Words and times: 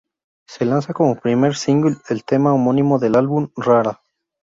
Se 0.47 0.65
lanza 0.65 0.95
como 0.95 1.19
primer 1.19 1.55
single 1.55 1.95
el 2.09 2.23
tema 2.25 2.55
homónimo 2.55 2.97
del 2.97 3.15
álbum, 3.15 3.49
"Rara". 3.55 4.01